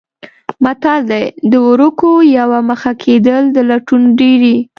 متل 0.63 0.99
دی: 1.09 1.23
د 1.51 1.53
ورکو 1.69 2.11
یوه 2.39 2.59
مخه 2.69 2.91
کېدل 3.03 3.43
د 3.55 3.57
لټون 3.69 4.01
ډېرې. 4.19 4.55